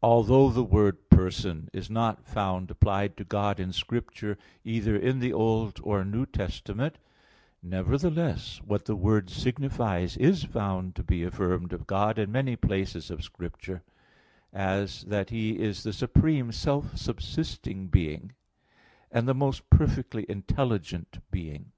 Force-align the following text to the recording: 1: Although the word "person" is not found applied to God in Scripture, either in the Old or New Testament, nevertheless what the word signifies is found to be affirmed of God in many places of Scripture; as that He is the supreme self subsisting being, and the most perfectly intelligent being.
1: 0.00 0.10
Although 0.10 0.48
the 0.48 0.64
word 0.64 1.10
"person" 1.10 1.68
is 1.74 1.90
not 1.90 2.26
found 2.26 2.70
applied 2.70 3.18
to 3.18 3.22
God 3.24 3.60
in 3.60 3.70
Scripture, 3.70 4.38
either 4.64 4.96
in 4.96 5.18
the 5.18 5.34
Old 5.34 5.78
or 5.82 6.06
New 6.06 6.24
Testament, 6.24 6.96
nevertheless 7.62 8.62
what 8.64 8.86
the 8.86 8.96
word 8.96 9.28
signifies 9.28 10.16
is 10.16 10.44
found 10.44 10.96
to 10.96 11.02
be 11.02 11.22
affirmed 11.22 11.74
of 11.74 11.86
God 11.86 12.18
in 12.18 12.32
many 12.32 12.56
places 12.56 13.10
of 13.10 13.22
Scripture; 13.22 13.82
as 14.54 15.02
that 15.02 15.28
He 15.28 15.58
is 15.60 15.82
the 15.82 15.92
supreme 15.92 16.50
self 16.50 16.96
subsisting 16.96 17.88
being, 17.88 18.32
and 19.10 19.28
the 19.28 19.34
most 19.34 19.68
perfectly 19.68 20.24
intelligent 20.30 21.18
being. 21.30 21.72